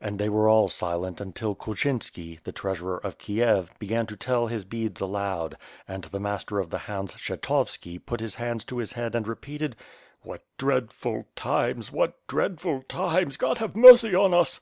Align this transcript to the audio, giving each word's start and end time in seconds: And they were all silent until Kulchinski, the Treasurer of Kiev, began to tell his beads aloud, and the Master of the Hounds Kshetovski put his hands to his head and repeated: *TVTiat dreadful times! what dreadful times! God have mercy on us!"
And 0.00 0.16
they 0.16 0.28
were 0.28 0.48
all 0.48 0.68
silent 0.68 1.20
until 1.20 1.56
Kulchinski, 1.56 2.38
the 2.44 2.52
Treasurer 2.52 2.98
of 2.98 3.18
Kiev, 3.18 3.76
began 3.80 4.06
to 4.06 4.16
tell 4.16 4.46
his 4.46 4.64
beads 4.64 5.00
aloud, 5.00 5.56
and 5.88 6.04
the 6.04 6.20
Master 6.20 6.60
of 6.60 6.70
the 6.70 6.78
Hounds 6.78 7.16
Kshetovski 7.16 7.98
put 7.98 8.20
his 8.20 8.36
hands 8.36 8.62
to 8.66 8.78
his 8.78 8.92
head 8.92 9.16
and 9.16 9.26
repeated: 9.26 9.74
*TVTiat 10.24 10.38
dreadful 10.56 11.26
times! 11.34 11.90
what 11.90 12.24
dreadful 12.28 12.82
times! 12.82 13.36
God 13.36 13.58
have 13.58 13.74
mercy 13.74 14.14
on 14.14 14.32
us!" 14.32 14.60